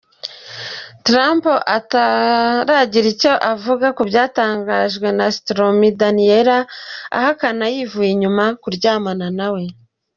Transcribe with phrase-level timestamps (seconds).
[1.05, 1.43] Trump
[1.77, 6.69] utaragira icyo avuga ku byatangajwe na Stormy Daniels,
[7.17, 9.63] ahakana yivuye inyuma kuryamana nawe.